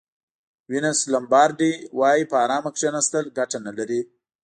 وینس 0.71 0.99
لومبارډي 1.11 1.73
وایي 1.99 2.23
په 2.31 2.35
ارامه 2.45 2.71
کېناستل 2.77 3.25
ګټه 3.37 3.57
نه 3.65 3.71
لري. 3.77 4.01